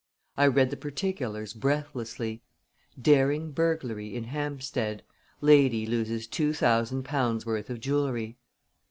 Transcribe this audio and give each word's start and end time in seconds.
I 0.35 0.47
read 0.47 0.71
the 0.71 0.77
particulars 0.77 1.53
breathlessly: 1.53 2.41
DARING 2.99 3.51
BURGLARY 3.51 4.15
IN 4.15 4.23
HAMPSTEAD 4.23 5.03
LADY 5.41 5.85
LOSES 5.85 6.25
TWO 6.25 6.53
THOUSAND 6.53 7.05
POUNDS' 7.05 7.45
WORTH 7.45 7.69
OF 7.69 7.79
JEWELRY. 7.79 8.35